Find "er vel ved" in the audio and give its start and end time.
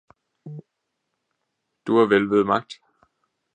1.97-2.43